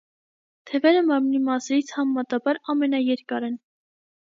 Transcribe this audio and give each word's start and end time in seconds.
Թևերը 0.71 1.03
մարմնի 1.09 1.43
մասերից 1.51 1.93
համեմատաբար 1.99 2.63
ամենաերկար 2.77 3.49
են։ 3.53 3.63